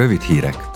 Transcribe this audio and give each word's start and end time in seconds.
Rövid 0.00 0.20
hírek. 0.20 0.70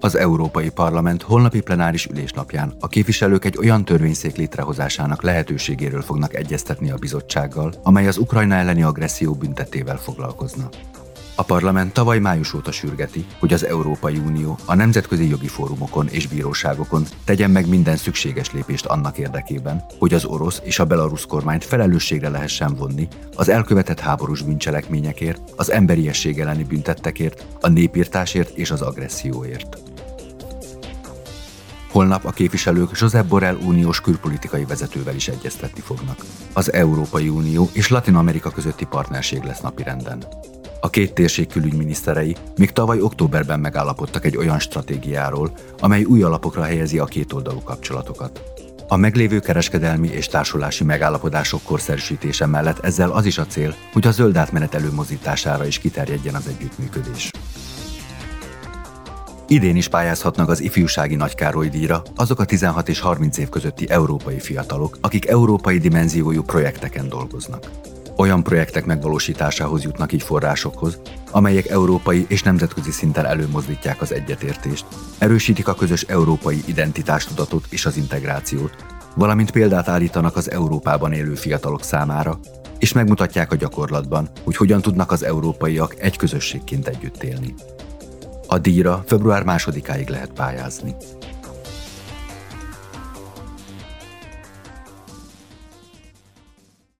Az 0.00 0.16
Európai 0.16 0.70
Parlament 0.70 1.22
holnapi 1.22 1.60
plenáris 1.60 2.06
ülésnapján 2.06 2.74
a 2.80 2.88
képviselők 2.88 3.44
egy 3.44 3.56
olyan 3.58 3.84
törvényszék 3.84 4.36
létrehozásának 4.36 5.22
lehetőségéről 5.22 6.02
fognak 6.02 6.34
egyeztetni 6.34 6.90
a 6.90 6.96
bizottsággal, 6.96 7.74
amely 7.82 8.06
az 8.06 8.18
Ukrajna 8.18 8.54
elleni 8.54 8.82
agresszió 8.82 9.34
büntetével 9.34 9.96
foglalkozna. 9.96 10.68
A 11.40 11.42
parlament 11.42 11.92
tavaly 11.92 12.18
május 12.18 12.54
óta 12.54 12.72
sürgeti, 12.72 13.26
hogy 13.38 13.52
az 13.52 13.66
Európai 13.66 14.16
Unió 14.16 14.58
a 14.64 14.74
nemzetközi 14.74 15.28
jogi 15.28 15.48
fórumokon 15.48 16.08
és 16.08 16.26
bíróságokon 16.26 17.04
tegyen 17.24 17.50
meg 17.50 17.68
minden 17.68 17.96
szükséges 17.96 18.52
lépést 18.52 18.86
annak 18.86 19.18
érdekében, 19.18 19.84
hogy 19.98 20.14
az 20.14 20.24
orosz 20.24 20.60
és 20.64 20.78
a 20.78 20.84
belarusz 20.84 21.24
kormányt 21.24 21.64
felelősségre 21.64 22.28
lehessen 22.28 22.74
vonni 22.74 23.08
az 23.36 23.48
elkövetett 23.48 24.00
háborús 24.00 24.42
bűncselekményekért, 24.42 25.40
az 25.56 25.70
emberiesség 25.70 26.40
elleni 26.40 26.64
büntettekért, 26.64 27.46
a 27.60 27.68
népírtásért 27.68 28.56
és 28.56 28.70
az 28.70 28.82
agresszióért. 28.82 29.78
Holnap 31.90 32.24
a 32.24 32.30
képviselők 32.30 32.98
Josep 33.00 33.26
Borrell 33.26 33.56
uniós 33.56 34.00
külpolitikai 34.00 34.64
vezetővel 34.64 35.14
is 35.14 35.28
egyeztetni 35.28 35.80
fognak. 35.80 36.24
Az 36.52 36.72
Európai 36.72 37.28
Unió 37.28 37.70
és 37.72 37.88
Latin 37.88 38.14
Amerika 38.14 38.50
közötti 38.50 38.84
partnerség 38.84 39.42
lesz 39.42 39.60
napirenden. 39.60 40.24
A 40.80 40.90
két 40.90 41.12
térség 41.14 41.46
külügyminiszterei 41.46 42.36
még 42.56 42.70
tavaly 42.70 43.00
októberben 43.00 43.60
megállapodtak 43.60 44.24
egy 44.24 44.36
olyan 44.36 44.58
stratégiáról, 44.58 45.52
amely 45.80 46.04
új 46.04 46.22
alapokra 46.22 46.62
helyezi 46.62 46.98
a 46.98 47.04
kétoldalú 47.04 47.60
kapcsolatokat. 47.62 48.42
A 48.88 48.96
meglévő 48.96 49.38
kereskedelmi 49.38 50.08
és 50.08 50.26
társulási 50.26 50.84
megállapodások 50.84 51.62
korszerűsítése 51.62 52.46
mellett 52.46 52.78
ezzel 52.78 53.10
az 53.10 53.24
is 53.24 53.38
a 53.38 53.46
cél, 53.46 53.74
hogy 53.92 54.06
a 54.06 54.10
zöld 54.10 54.36
átmenet 54.36 54.74
előmozítására 54.74 55.66
is 55.66 55.78
kiterjedjen 55.78 56.34
az 56.34 56.46
együttműködés. 56.46 57.30
Idén 59.48 59.76
is 59.76 59.88
pályázhatnak 59.88 60.48
az 60.48 60.60
ifjúsági 60.60 61.14
Nagykároly 61.14 61.68
díjra 61.68 62.02
azok 62.16 62.40
a 62.40 62.44
16 62.44 62.88
és 62.88 63.00
30 63.00 63.38
év 63.38 63.48
közötti 63.48 63.90
európai 63.90 64.40
fiatalok, 64.40 64.98
akik 65.00 65.26
európai 65.26 65.78
dimenziójú 65.78 66.42
projekteken 66.42 67.08
dolgoznak. 67.08 67.70
Olyan 68.20 68.42
projektek 68.42 68.84
megvalósításához 68.84 69.82
jutnak 69.82 70.12
így 70.12 70.22
forrásokhoz, 70.22 71.00
amelyek 71.30 71.68
európai 71.68 72.24
és 72.28 72.42
nemzetközi 72.42 72.90
szinten 72.90 73.26
előmozdítják 73.26 74.00
az 74.00 74.12
egyetértést, 74.12 74.84
erősítik 75.18 75.68
a 75.68 75.74
közös 75.74 76.02
európai 76.02 76.62
identitástudatot 76.66 77.64
és 77.70 77.86
az 77.86 77.96
integrációt, 77.96 78.76
valamint 79.14 79.50
példát 79.50 79.88
állítanak 79.88 80.36
az 80.36 80.50
Európában 80.50 81.12
élő 81.12 81.34
fiatalok 81.34 81.82
számára, 81.82 82.38
és 82.78 82.92
megmutatják 82.92 83.52
a 83.52 83.56
gyakorlatban, 83.56 84.28
hogy 84.44 84.56
hogyan 84.56 84.80
tudnak 84.80 85.12
az 85.12 85.22
európaiak 85.22 86.00
egy 86.00 86.16
közösségként 86.16 86.88
együtt 86.88 87.22
élni. 87.22 87.54
A 88.46 88.58
díjra 88.58 89.02
február 89.06 89.42
másodikáig 89.44 90.08
lehet 90.08 90.30
pályázni. 90.32 90.94